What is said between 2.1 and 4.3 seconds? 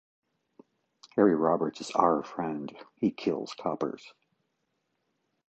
friend, he kills coppers.